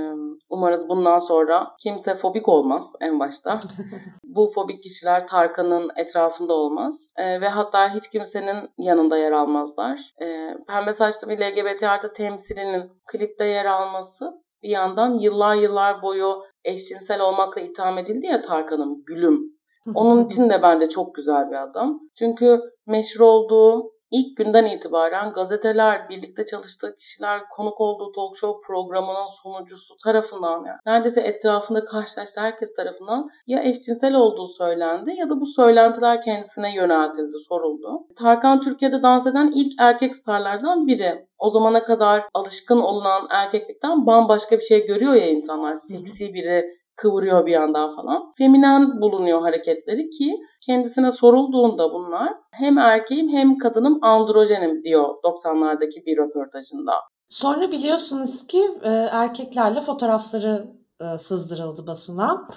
umarız 0.50 0.88
bundan 0.88 1.19
sonra 1.19 1.71
kimse 1.78 2.14
fobik 2.14 2.49
olmaz 2.49 2.93
en 3.00 3.21
başta. 3.21 3.61
Bu 4.25 4.50
fobik 4.55 4.83
kişiler 4.83 5.26
Tarkan'ın 5.26 5.90
etrafında 5.97 6.52
olmaz. 6.52 7.11
E, 7.17 7.40
ve 7.40 7.49
hatta 7.49 7.95
hiç 7.95 8.09
kimsenin 8.09 8.71
yanında 8.78 9.17
yer 9.17 9.33
almazlar. 9.33 9.99
E, 10.21 10.26
Pembe 10.69 10.93
saçlı 10.93 11.28
bir 11.28 11.38
LGBT 11.38 11.83
artı 11.83 12.12
temsilinin 12.12 12.93
klipte 13.07 13.45
yer 13.45 13.64
alması 13.64 14.48
bir 14.62 14.68
yandan 14.68 15.18
yıllar 15.18 15.56
yıllar 15.56 16.02
boyu 16.02 16.42
eşcinsel 16.64 17.20
olmakla 17.20 17.60
itham 17.60 17.98
edildi 17.98 18.26
ya 18.26 18.42
Tarkan'ın 18.42 19.04
gülüm. 19.06 19.58
Onun 19.94 20.24
için 20.24 20.50
de 20.50 20.62
bence 20.62 20.88
çok 20.88 21.14
güzel 21.14 21.50
bir 21.50 21.62
adam. 21.62 22.00
Çünkü 22.18 22.60
meşhur 22.86 23.20
olduğu 23.20 23.90
İlk 24.10 24.36
günden 24.36 24.66
itibaren 24.66 25.32
gazeteler, 25.32 26.08
birlikte 26.08 26.44
çalıştığı 26.44 26.94
kişiler, 26.94 27.48
konuk 27.48 27.80
olduğu 27.80 28.12
talk 28.12 28.36
show 28.36 28.66
programının 28.66 29.26
sunucusu 29.42 29.96
tarafından 29.96 30.64
yani 30.64 30.78
neredeyse 30.86 31.20
etrafında 31.20 31.84
karşılaştığı 31.84 32.40
herkes 32.40 32.74
tarafından 32.74 33.30
ya 33.46 33.62
eşcinsel 33.62 34.14
olduğu 34.14 34.48
söylendi 34.48 35.10
ya 35.16 35.30
da 35.30 35.40
bu 35.40 35.46
söylentiler 35.46 36.22
kendisine 36.22 36.74
yöneltildi, 36.74 37.36
soruldu. 37.48 38.06
Tarkan 38.16 38.60
Türkiye'de 38.60 39.02
dans 39.02 39.26
eden 39.26 39.52
ilk 39.54 39.72
erkek 39.78 40.14
starlardan 40.14 40.86
biri. 40.86 41.28
O 41.38 41.48
zamana 41.48 41.84
kadar 41.84 42.24
alışkın 42.34 42.80
olunan 42.80 43.26
erkeklikten 43.30 44.06
bambaşka 44.06 44.56
bir 44.56 44.62
şey 44.62 44.86
görüyor 44.86 45.14
ya 45.14 45.26
insanlar. 45.30 45.74
Seksi 45.74 46.34
biri, 46.34 46.77
kıvırıyor 46.99 47.47
bir 47.47 47.52
yandan 47.52 47.97
falan. 47.97 48.33
Feminen 48.38 49.00
bulunuyor 49.00 49.40
hareketleri 49.40 50.11
ki 50.11 50.37
kendisine 50.67 51.11
sorulduğunda 51.11 51.93
bunlar 51.93 52.35
hem 52.50 52.78
erkeğim 52.78 53.28
hem 53.28 53.59
kadınım 53.59 53.99
androjenim 54.02 54.85
diyor 54.85 55.05
90'lardaki 55.05 56.07
bir 56.07 56.17
röportajında. 56.17 56.93
Sonra 57.28 57.73
biliyorsunuz 57.73 58.47
ki 58.47 58.62
e, 58.83 58.88
erkeklerle 59.12 59.81
fotoğrafları 59.81 60.67
e, 61.00 61.19
sızdırıldı 61.19 61.87
basına. 61.87 62.49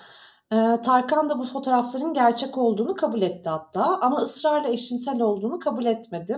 E, 0.54 0.82
Tarkan 0.86 1.30
da 1.30 1.40
bu 1.40 1.44
fotoğrafların 1.44 2.14
gerçek 2.14 2.58
olduğunu 2.58 2.96
kabul 2.96 3.22
etti 3.22 3.50
hatta 3.50 4.00
ama 4.02 4.18
ısrarla 4.18 4.70
eşcinsel 4.70 5.22
olduğunu 5.22 5.60
kabul 5.60 5.86
etmedi. 5.86 6.38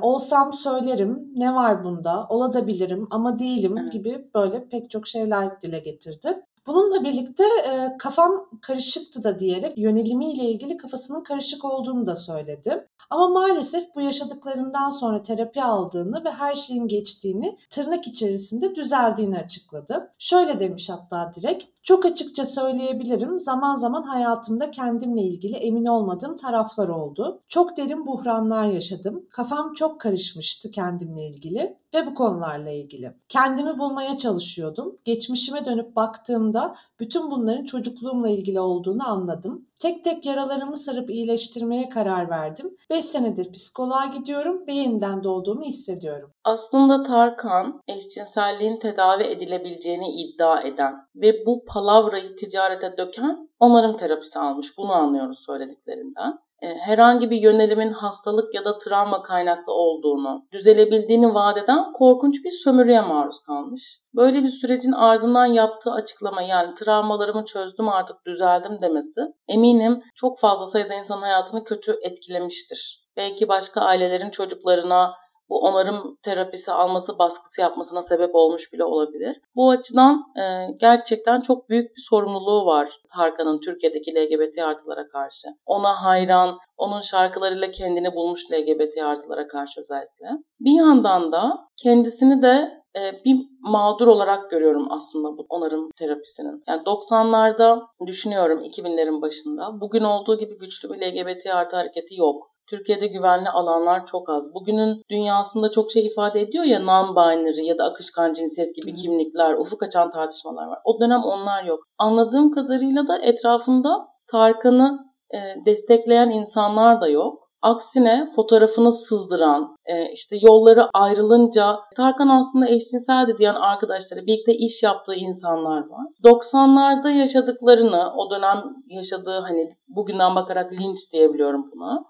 olsam 0.00 0.52
söylerim, 0.52 1.32
ne 1.36 1.54
var 1.54 1.84
bunda, 1.84 2.26
olabilirim 2.28 3.08
ama 3.10 3.38
değilim 3.38 3.78
evet. 3.78 3.92
gibi 3.92 4.28
böyle 4.34 4.68
pek 4.68 4.90
çok 4.90 5.06
şeyler 5.06 5.60
dile 5.60 5.78
getirdi. 5.78 6.42
Bununla 6.66 7.04
birlikte 7.04 7.44
e, 7.44 7.96
kafam 7.98 8.50
karışıktı 8.62 9.22
da 9.22 9.38
diyerek 9.38 9.78
yönelimiyle 9.78 10.44
ilgili 10.44 10.76
kafasının 10.76 11.22
karışık 11.22 11.64
olduğunu 11.64 12.06
da 12.06 12.16
söyledi. 12.16 12.86
Ama 13.10 13.28
maalesef 13.28 13.94
bu 13.94 14.00
yaşadıklarından 14.00 14.90
sonra 14.90 15.22
terapi 15.22 15.62
aldığını 15.62 16.24
ve 16.24 16.30
her 16.30 16.54
şeyin 16.54 16.88
geçtiğini 16.88 17.58
tırnak 17.70 18.06
içerisinde 18.06 18.74
düzeldiğini 18.74 19.38
açıkladı. 19.38 20.10
Şöyle 20.18 20.60
demiş 20.60 20.90
hatta 20.90 21.32
direkt. 21.34 21.64
Çok 21.82 22.06
açıkça 22.06 22.44
söyleyebilirim 22.44 23.38
zaman 23.38 23.74
zaman 23.74 24.02
hayatımda 24.02 24.70
kendimle 24.70 25.22
ilgili 25.22 25.56
emin 25.56 25.84
olmadığım 25.84 26.36
taraflar 26.36 26.88
oldu. 26.88 27.42
Çok 27.48 27.76
derin 27.76 28.06
buhranlar 28.06 28.66
yaşadım. 28.66 29.26
Kafam 29.30 29.74
çok 29.74 30.00
karışmıştı 30.00 30.70
kendimle 30.70 31.26
ilgili 31.26 31.76
ve 31.94 32.06
bu 32.06 32.14
konularla 32.14 32.70
ilgili. 32.70 33.14
Kendimi 33.28 33.78
bulmaya 33.78 34.18
çalışıyordum. 34.18 34.98
Geçmişime 35.04 35.66
dönüp 35.66 35.96
baktığımda 35.96 36.76
bütün 37.00 37.30
bunların 37.30 37.64
çocukluğumla 37.64 38.28
ilgili 38.28 38.60
olduğunu 38.60 39.08
anladım. 39.08 39.66
Tek 39.78 40.04
tek 40.04 40.26
yaralarımı 40.26 40.76
sarıp 40.76 41.10
iyileştirmeye 41.10 41.88
karar 41.88 42.30
verdim. 42.30 42.76
5 42.90 43.04
senedir 43.04 43.52
psikoloğa 43.52 44.06
gidiyorum 44.06 44.66
ve 44.66 44.72
yeniden 44.72 45.24
doğduğumu 45.24 45.62
hissediyorum. 45.62 46.32
Aslında 46.44 47.02
Tarkan 47.02 47.82
eşcinselliğin 47.88 48.78
tedavi 48.78 49.22
edilebileceğini 49.22 50.22
iddia 50.22 50.62
eden 50.62 50.94
ve 51.14 51.46
bu 51.46 51.64
palavrayı 51.64 52.36
ticarete 52.36 52.96
döken 52.98 53.48
onarım 53.60 53.96
terapisi 53.96 54.38
almış. 54.38 54.78
Bunu 54.78 54.92
anlıyoruz 54.92 55.38
söylediklerinden. 55.46 56.38
E, 56.62 56.74
herhangi 56.74 57.30
bir 57.30 57.36
yönelimin 57.36 57.92
hastalık 57.92 58.54
ya 58.54 58.64
da 58.64 58.76
travma 58.76 59.22
kaynaklı 59.22 59.72
olduğunu, 59.72 60.46
düzelebildiğini 60.52 61.34
vaat 61.34 61.58
eden 61.58 61.92
korkunç 61.92 62.44
bir 62.44 62.50
sömürüye 62.50 63.00
maruz 63.00 63.40
kalmış. 63.46 64.00
Böyle 64.14 64.42
bir 64.42 64.48
sürecin 64.48 64.92
ardından 64.92 65.46
yaptığı 65.46 65.90
açıklama 65.90 66.42
yani 66.42 66.74
travmalarımı 66.74 67.44
çözdüm 67.44 67.88
artık 67.88 68.16
düzeldim 68.26 68.82
demesi 68.82 69.20
eminim 69.48 70.02
çok 70.14 70.38
fazla 70.38 70.66
sayıda 70.66 70.94
insan 70.94 71.18
hayatını 71.20 71.64
kötü 71.64 71.98
etkilemiştir. 72.02 73.00
Belki 73.16 73.48
başka 73.48 73.80
ailelerin 73.80 74.30
çocuklarına 74.30 75.14
bu 75.50 75.60
onarım 75.60 76.16
terapisi 76.22 76.72
alması, 76.72 77.18
baskısı 77.18 77.60
yapmasına 77.60 78.02
sebep 78.02 78.34
olmuş 78.34 78.72
bile 78.72 78.84
olabilir. 78.84 79.40
Bu 79.56 79.70
açıdan 79.70 80.24
e, 80.36 80.42
gerçekten 80.80 81.40
çok 81.40 81.68
büyük 81.68 81.96
bir 81.96 82.02
sorumluluğu 82.08 82.66
var 82.66 82.88
Tarkan'ın 83.16 83.60
Türkiye'deki 83.60 84.14
LGBT 84.14 84.58
artılara 84.58 85.08
karşı. 85.08 85.48
Ona 85.66 86.02
hayran, 86.02 86.58
onun 86.76 87.00
şarkılarıyla 87.00 87.70
kendini 87.70 88.14
bulmuş 88.14 88.50
LGBT 88.52 88.98
artılara 88.98 89.46
karşı 89.46 89.80
özellikle. 89.80 90.26
Bir 90.60 90.72
yandan 90.78 91.32
da 91.32 91.68
kendisini 91.82 92.42
de 92.42 92.80
e, 92.96 93.24
bir 93.24 93.36
mağdur 93.60 94.06
olarak 94.06 94.50
görüyorum 94.50 94.86
aslında 94.90 95.38
bu 95.38 95.46
onarım 95.48 95.90
terapisinin. 95.98 96.62
Yani 96.68 96.82
90'larda 96.82 97.82
düşünüyorum 98.06 98.64
2000'lerin 98.64 99.22
başında. 99.22 99.80
Bugün 99.80 100.02
olduğu 100.02 100.38
gibi 100.38 100.58
güçlü 100.58 100.90
bir 100.90 101.00
LGBT 101.00 101.46
artı 101.46 101.76
hareketi 101.76 102.14
yok. 102.14 102.50
Türkiye'de 102.70 103.06
güvenli 103.06 103.48
alanlar 103.48 104.06
çok 104.06 104.28
az. 104.28 104.54
Bugünün 104.54 105.02
dünyasında 105.10 105.70
çok 105.70 105.92
şey 105.92 106.06
ifade 106.06 106.40
ediyor 106.40 106.64
ya 106.64 106.78
non-binary 106.78 107.64
ya 107.64 107.78
da 107.78 107.84
akışkan 107.84 108.32
cinsiyet 108.32 108.76
gibi 108.76 108.94
kimlikler, 108.94 109.54
ufuk 109.54 109.82
açan 109.82 110.10
tartışmalar 110.10 110.66
var. 110.66 110.78
O 110.84 111.00
dönem 111.00 111.22
onlar 111.22 111.64
yok. 111.64 111.80
Anladığım 111.98 112.50
kadarıyla 112.50 113.08
da 113.08 113.18
etrafında 113.18 114.06
Tarkan'ı 114.30 114.98
e, 115.34 115.38
destekleyen 115.66 116.30
insanlar 116.30 117.00
da 117.00 117.08
yok. 117.08 117.50
Aksine 117.62 118.28
fotoğrafını 118.36 118.92
sızdıran, 118.92 119.76
e, 119.86 120.12
işte 120.12 120.36
yolları 120.40 120.88
ayrılınca 120.94 121.76
Tarkan 121.96 122.28
aslında 122.28 122.68
eşcinseldi 122.68 123.38
diyen 123.38 123.54
arkadaşları, 123.54 124.26
birlikte 124.26 124.54
iş 124.54 124.82
yaptığı 124.82 125.14
insanlar 125.14 125.88
var. 125.88 126.06
90'larda 126.24 127.10
yaşadıklarını, 127.10 128.12
o 128.16 128.30
dönem 128.30 128.62
yaşadığı 128.86 129.40
hani 129.40 129.70
bugünden 129.88 130.34
bakarak 130.34 130.72
linç 130.72 131.12
diyebiliyorum 131.12 131.70
buna. 131.74 132.04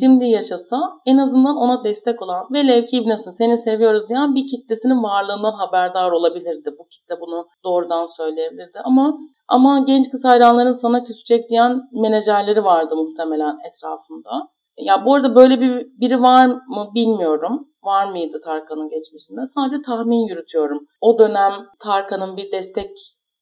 Şimdi 0.00 0.24
yaşasa 0.24 0.76
en 1.06 1.18
azından 1.18 1.56
ona 1.56 1.84
destek 1.84 2.22
olan 2.22 2.46
velev 2.52 2.86
ki 2.86 2.96
ibnesin 2.96 3.30
seni 3.30 3.58
seviyoruz 3.58 4.08
diyen 4.08 4.34
bir 4.34 4.46
kitlesinin 4.46 5.02
varlığından 5.02 5.52
haberdar 5.52 6.12
olabilirdi. 6.12 6.70
Bu 6.78 6.88
kitle 6.88 7.20
bunu 7.20 7.48
doğrudan 7.64 8.06
söyleyebilirdi. 8.16 8.78
Ama 8.84 9.18
ama 9.48 9.84
genç 9.86 10.10
kız 10.10 10.24
hayranların 10.24 10.72
sana 10.72 11.04
küsecek 11.04 11.48
diyen 11.48 11.80
menajerleri 11.92 12.64
vardı 12.64 12.96
muhtemelen 12.96 13.58
etrafında. 13.68 14.48
Ya 14.78 15.04
bu 15.06 15.14
arada 15.14 15.34
böyle 15.34 15.60
bir 15.60 15.86
biri 16.00 16.22
var 16.22 16.46
mı 16.46 16.90
bilmiyorum. 16.94 17.68
Var 17.82 18.10
mıydı 18.10 18.40
Tarkan'ın 18.44 18.88
geçmişinde? 18.88 19.40
Sadece 19.54 19.82
tahmin 19.82 20.28
yürütüyorum. 20.28 20.86
O 21.00 21.18
dönem 21.18 21.52
Tarkan'ın 21.78 22.36
bir 22.36 22.52
destek 22.52 22.90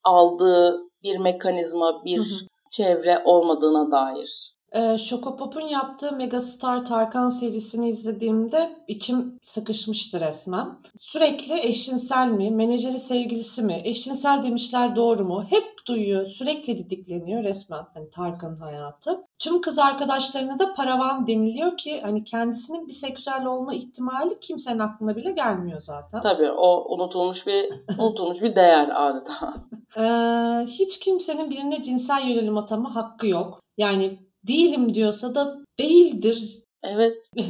aldığı 0.05 0.81
bir 1.03 1.19
mekanizma, 1.19 2.05
bir 2.05 2.19
hı 2.19 2.23
hı. 2.23 2.47
çevre 2.71 3.23
olmadığına 3.25 3.91
dair. 3.91 4.56
Ee, 4.77 4.99
Şokopop'un 4.99 5.61
yaptığı 5.61 6.13
Megastar 6.13 6.85
Tarkan 6.85 7.29
serisini 7.29 7.89
izlediğimde 7.89 8.77
içim 8.89 9.39
sıkışmıştı 9.43 10.21
resmen. 10.21 10.79
Sürekli 10.97 11.61
eşcinsel 11.61 12.29
mi, 12.29 12.51
menajeri 12.51 12.99
sevgilisi 12.99 13.63
mi, 13.63 13.81
eşcinsel 13.85 14.43
demişler 14.43 14.97
doğru 14.97 15.25
mu? 15.25 15.45
Hep 15.51 15.65
duyuyor, 15.89 16.27
sürekli 16.27 16.79
didikleniyor 16.79 17.45
resmen 17.45 17.85
hani 17.95 18.11
Tarkan'ın 18.11 18.57
hayatı. 18.57 19.21
Tüm 19.39 19.61
kız 19.61 19.79
arkadaşlarına 19.79 20.59
da 20.59 20.75
paravan 20.75 21.27
deniliyor 21.27 21.77
ki 21.77 22.01
hani 22.03 22.25
kendisinin 22.25 22.89
biseksüel 22.89 23.47
olma 23.47 23.75
ihtimali 23.75 24.41
kimsenin 24.41 24.79
aklına 24.79 25.17
bile 25.17 25.31
gelmiyor 25.31 25.81
zaten. 25.81 26.23
Tabii 26.23 26.51
o 26.51 26.95
unutulmuş 26.95 27.47
bir 27.47 27.71
unutulmuş 27.99 28.43
bir 28.43 28.57
değer 28.57 28.89
adeta. 28.95 29.55
ee, 29.97 30.67
hiç 30.67 30.99
kimsenin 30.99 31.51
birine 31.51 31.83
cinsel 31.83 32.29
yönelim 32.29 32.59
atama 32.59 32.95
hakkı 32.95 33.27
yok. 33.27 33.61
Yani 33.79 34.26
değilim 34.47 34.95
diyorsa 34.95 35.35
da 35.35 35.57
değildir. 35.79 36.59
Evet. 36.83 37.31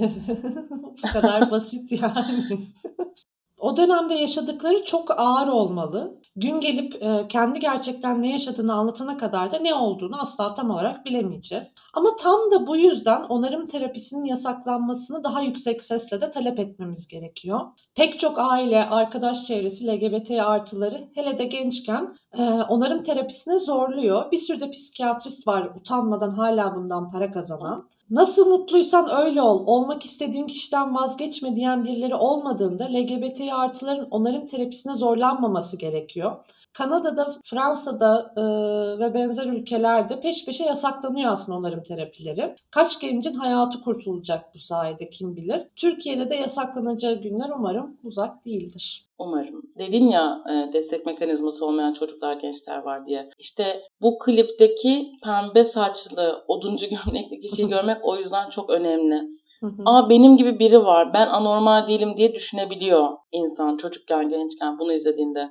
Bu 1.02 1.12
kadar 1.12 1.50
basit 1.50 1.92
yani. 1.92 2.68
o 3.58 3.76
dönemde 3.76 4.14
yaşadıkları 4.14 4.84
çok 4.84 5.20
ağır 5.20 5.48
olmalı. 5.48 6.20
Gün 6.36 6.60
gelip 6.60 7.02
e, 7.02 7.28
kendi 7.28 7.60
gerçekten 7.60 8.22
ne 8.22 8.32
yaşadığını 8.32 8.74
anlatana 8.74 9.16
kadar 9.16 9.50
da 9.52 9.58
ne 9.58 9.74
olduğunu 9.74 10.20
asla 10.20 10.54
tam 10.54 10.70
olarak 10.70 11.06
bilemeyeceğiz. 11.06 11.74
Ama 11.94 12.16
tam 12.16 12.50
da 12.50 12.66
bu 12.66 12.76
yüzden 12.76 13.22
onarım 13.22 13.66
terapisinin 13.66 14.24
yasaklanmasını 14.24 15.24
daha 15.24 15.40
yüksek 15.40 15.82
sesle 15.82 16.20
de 16.20 16.30
talep 16.30 16.58
etmemiz 16.58 17.06
gerekiyor. 17.06 17.60
Pek 17.94 18.18
çok 18.18 18.38
aile, 18.38 18.84
arkadaş 18.84 19.44
çevresi 19.44 19.86
LGBT 19.86 20.30
artıları 20.30 21.10
hele 21.14 21.38
de 21.38 21.44
gençken 21.44 22.14
e, 22.38 22.42
onarım 22.68 23.02
terapisine 23.02 23.58
zorluyor. 23.58 24.32
Bir 24.32 24.36
sürü 24.36 24.60
de 24.60 24.70
psikiyatrist 24.70 25.48
var 25.48 25.70
utanmadan 25.76 26.30
hala 26.30 26.74
bundan 26.74 27.10
para 27.10 27.30
kazanan. 27.30 27.88
Nasıl 28.10 28.46
mutluysan 28.46 29.10
öyle 29.10 29.42
ol, 29.42 29.66
olmak 29.66 30.04
istediğin 30.04 30.46
kişiden 30.46 30.94
vazgeçme 30.94 31.56
diyen 31.56 31.84
birileri 31.84 32.14
olmadığında 32.14 32.84
LGBT 32.84 33.40
artıların 33.52 34.08
onarım 34.10 34.46
terapisine 34.46 34.94
zorlanmaması 34.94 35.76
gerekiyor. 35.76 36.36
Kanada'da, 36.78 37.26
Fransa'da 37.44 38.32
e, 38.36 38.42
ve 38.98 39.14
benzer 39.14 39.46
ülkelerde 39.46 40.20
peş 40.20 40.44
peşe 40.44 40.64
yasaklanıyor 40.64 41.32
aslında 41.32 41.58
onarım 41.58 41.82
terapileri. 41.82 42.54
Kaç 42.70 43.00
gencin 43.00 43.34
hayatı 43.34 43.80
kurtulacak 43.80 44.54
bu 44.54 44.58
sayede 44.58 45.08
kim 45.08 45.36
bilir. 45.36 45.62
Türkiye'de 45.76 46.30
de 46.30 46.34
yasaklanacağı 46.34 47.14
günler 47.14 47.50
umarım 47.58 47.96
uzak 48.04 48.44
değildir. 48.44 49.06
Umarım. 49.18 49.62
Dedin 49.78 50.08
ya 50.08 50.44
e, 50.50 50.72
destek 50.72 51.06
mekanizması 51.06 51.66
olmayan 51.66 51.92
çocuklar, 51.92 52.36
gençler 52.36 52.78
var 52.78 53.06
diye. 53.06 53.30
İşte 53.38 53.82
bu 54.02 54.18
klipteki 54.18 55.10
pembe 55.24 55.64
saçlı, 55.64 56.44
oduncu 56.48 56.86
gömlekli 56.90 57.40
kişiyi 57.40 57.68
görmek 57.68 57.96
o 58.02 58.16
yüzden 58.16 58.50
çok 58.50 58.70
önemli. 58.70 59.36
Aa 59.84 60.08
benim 60.08 60.36
gibi 60.36 60.58
biri 60.58 60.84
var, 60.84 61.14
ben 61.14 61.26
anormal 61.26 61.88
değilim 61.88 62.16
diye 62.16 62.34
düşünebiliyor 62.34 63.08
insan 63.32 63.76
çocukken, 63.76 64.28
gençken 64.28 64.78
bunu 64.78 64.92
izlediğinde 64.92 65.50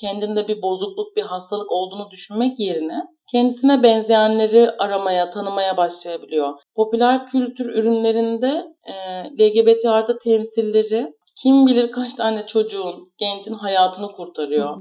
kendinde 0.00 0.48
bir 0.48 0.62
bozukluk, 0.62 1.16
bir 1.16 1.22
hastalık 1.22 1.72
olduğunu 1.72 2.10
düşünmek 2.10 2.60
yerine 2.60 3.02
kendisine 3.32 3.82
benzeyenleri 3.82 4.70
aramaya, 4.70 5.30
tanımaya 5.30 5.76
başlayabiliyor. 5.76 6.54
Popüler 6.76 7.26
kültür 7.26 7.66
ürünlerinde 7.66 8.64
e, 8.84 8.94
LGBT 9.40 9.86
artı 9.86 10.18
temsilleri 10.18 11.12
kim 11.42 11.66
bilir 11.66 11.92
kaç 11.92 12.14
tane 12.14 12.46
çocuğun, 12.46 13.12
gencin 13.18 13.52
hayatını 13.52 14.12
kurtarıyor. 14.12 14.76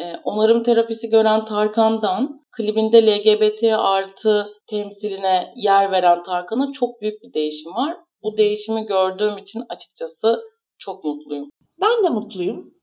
e, 0.00 0.16
onarım 0.24 0.62
terapisi 0.62 1.08
gören 1.10 1.44
Tarkan'dan 1.44 2.42
klibinde 2.56 3.06
LGBT 3.06 3.62
artı 3.78 4.48
temsiline 4.66 5.52
yer 5.56 5.92
veren 5.92 6.22
Tarkan'a 6.22 6.72
çok 6.72 7.00
büyük 7.00 7.22
bir 7.22 7.32
değişim 7.32 7.74
var. 7.74 7.96
Bu 8.22 8.36
değişimi 8.36 8.86
gördüğüm 8.86 9.38
için 9.38 9.62
açıkçası 9.68 10.40
çok 10.78 11.04
mutluyum. 11.04 11.48
Ben 11.80 12.04
de 12.04 12.08
mutluyum. 12.08 12.74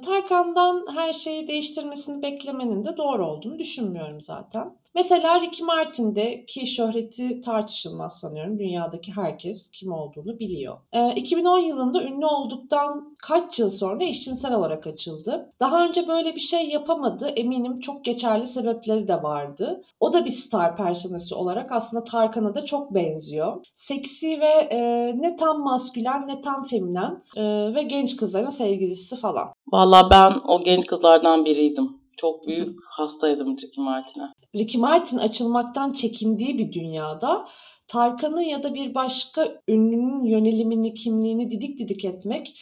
Tarkan'dan 0.00 0.86
her 0.94 1.12
şeyi 1.12 1.48
değiştirmesini 1.48 2.22
beklemenin 2.22 2.84
de 2.84 2.96
doğru 2.96 3.26
olduğunu 3.26 3.58
düşünmüyorum 3.58 4.20
zaten. 4.20 4.78
Mesela 4.94 5.40
Ricky 5.40 5.66
Martin'de 5.66 6.44
ki 6.44 6.66
şöhreti 6.66 7.40
tartışılmaz 7.40 8.20
sanıyorum. 8.20 8.58
Dünyadaki 8.58 9.12
herkes 9.12 9.70
kim 9.70 9.92
olduğunu 9.92 10.38
biliyor. 10.38 10.78
E, 10.92 11.14
2010 11.14 11.58
yılında 11.58 12.02
ünlü 12.02 12.26
olduktan 12.26 13.16
kaç 13.22 13.58
yıl 13.60 13.70
sonra 13.70 14.04
eşcinsel 14.04 14.54
olarak 14.54 14.86
açıldı. 14.86 15.52
Daha 15.60 15.84
önce 15.86 16.08
böyle 16.08 16.34
bir 16.34 16.40
şey 16.40 16.68
yapamadı. 16.68 17.28
Eminim 17.28 17.80
çok 17.80 18.04
geçerli 18.04 18.46
sebepleri 18.46 19.08
de 19.08 19.22
vardı. 19.22 19.82
O 20.00 20.12
da 20.12 20.24
bir 20.24 20.30
star 20.30 20.76
personası 20.76 21.36
olarak 21.36 21.72
aslında 21.72 22.04
Tarkan'a 22.04 22.54
da 22.54 22.64
çok 22.64 22.94
benziyor. 22.94 23.66
Seksi 23.74 24.40
ve 24.40 24.68
e, 24.70 25.12
ne 25.20 25.36
tam 25.36 25.60
maskülen 25.62 26.28
ne 26.28 26.40
tam 26.40 26.62
feminen 26.62 27.20
e, 27.36 27.74
ve 27.74 27.82
genç 27.82 28.16
kızların 28.16 28.50
sevgilisi 28.50 29.16
falan. 29.16 29.37
Valla 29.72 30.10
ben 30.10 30.32
o 30.48 30.62
genç 30.64 30.86
kızlardan 30.86 31.44
biriydim. 31.44 31.98
Çok 32.16 32.46
büyük 32.46 32.78
hastaydım 32.96 33.56
Ricky 33.56 33.84
Martin'e. 33.84 34.24
Ricky 34.56 34.80
Martin 34.80 35.18
açılmaktan 35.18 35.92
çekindiği 35.92 36.58
bir 36.58 36.72
dünyada 36.72 37.44
Tarkan'ı 37.88 38.42
ya 38.42 38.62
da 38.62 38.74
bir 38.74 38.94
başka 38.94 39.48
ünlünün 39.68 40.24
yönelimini, 40.24 40.94
kimliğini 40.94 41.50
didik 41.50 41.78
didik 41.78 42.04
etmek, 42.04 42.60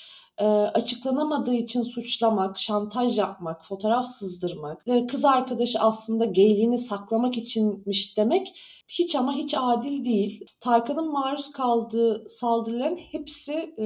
açıklanamadığı 0.74 1.54
için 1.54 1.82
suçlamak, 1.82 2.58
şantaj 2.58 3.18
yapmak, 3.18 3.64
fotoğraf 3.64 4.06
sızdırmak, 4.06 4.82
kız 5.10 5.24
arkadaşı 5.24 5.78
aslında 5.78 6.24
gayliğini 6.24 6.78
saklamak 6.78 7.36
içinmiş 7.36 8.16
demek 8.16 8.52
hiç 8.88 9.16
ama 9.16 9.32
hiç 9.32 9.54
adil 9.58 10.04
değil. 10.04 10.44
Tarkan'ın 10.60 11.12
maruz 11.12 11.52
kaldığı 11.52 12.28
saldırıların 12.28 12.96
hepsi 12.96 13.74
e, 13.78 13.84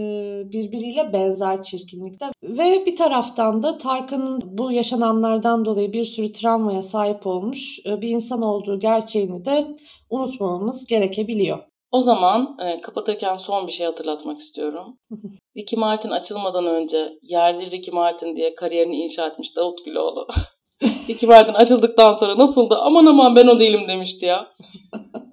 birbiriyle 0.52 1.12
benzer 1.12 1.62
çirkinlikte. 1.62 2.26
Ve 2.42 2.86
bir 2.86 2.96
taraftan 2.96 3.62
da 3.62 3.78
Tarkan'ın 3.78 4.40
bu 4.44 4.72
yaşananlardan 4.72 5.64
dolayı 5.64 5.92
bir 5.92 6.04
sürü 6.04 6.32
travmaya 6.32 6.82
sahip 6.82 7.26
olmuş 7.26 7.78
e, 7.86 8.00
bir 8.00 8.08
insan 8.08 8.42
olduğu 8.42 8.78
gerçeğini 8.78 9.44
de 9.44 9.76
unutmamamız 10.10 10.84
gerekebiliyor. 10.84 11.58
O 11.92 12.00
zaman 12.00 12.56
e, 12.58 12.80
kapatırken 12.80 13.36
son 13.36 13.66
bir 13.66 13.72
şey 13.72 13.86
hatırlatmak 13.86 14.38
istiyorum. 14.38 14.98
Ricky 15.56 15.80
Martin 15.80 16.10
açılmadan 16.10 16.66
önce 16.66 17.12
yerli 17.22 17.70
Ricky 17.70 17.94
Martin 17.94 18.36
diye 18.36 18.54
kariyerini 18.54 18.96
inşa 18.96 19.26
etmiş 19.26 19.56
Davut 19.56 19.84
Güloğlu. 19.84 20.26
Ricky 21.08 21.32
Martin 21.32 21.54
açıldıktan 21.54 22.12
sonra 22.12 22.38
nasıldı? 22.38 22.78
Aman 22.80 23.06
aman 23.06 23.36
ben 23.36 23.46
o 23.46 23.60
değilim 23.60 23.88
demişti 23.88 24.26
ya. 24.26 24.46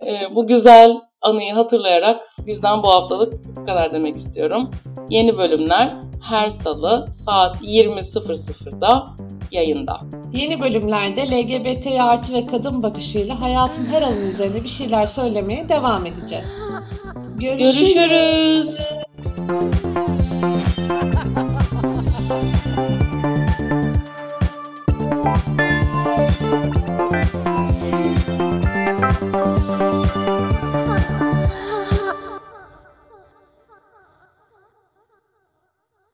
E, 0.05 0.35
bu 0.35 0.47
güzel 0.47 0.95
anıyı 1.21 1.53
hatırlayarak 1.53 2.21
bizden 2.47 2.83
bu 2.83 2.87
haftalık 2.87 3.33
bu 3.55 3.65
kadar 3.65 3.91
demek 3.91 4.15
istiyorum. 4.15 4.71
Yeni 5.09 5.37
bölümler 5.37 5.93
her 6.29 6.49
salı 6.49 7.05
saat 7.11 7.55
20.00'da 7.61 9.05
yayında. 9.51 9.99
Yeni 10.33 10.59
bölümlerde 10.59 11.21
LGBT 11.21 11.87
artı 12.01 12.33
ve 12.33 12.45
kadın 12.45 12.83
bakışıyla 12.83 13.41
hayatın 13.41 13.85
her 13.85 14.01
alanı 14.01 14.25
üzerine 14.25 14.63
bir 14.63 14.69
şeyler 14.69 15.05
söylemeye 15.05 15.69
devam 15.69 16.05
edeceğiz. 16.05 16.59
Görüşürüz. 17.39 17.93
Görüşürüz. 17.93 18.77